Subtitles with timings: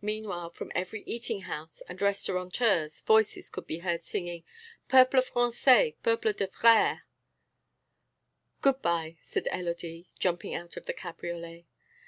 [0.00, 4.44] Meanwhile, from every eating house and restaurateur's voices could be heard singing:
[4.86, 7.02] Peuple français, peuple de frères!...
[8.62, 11.64] "Good bye," said Élodie, jumping out of the cabriolet.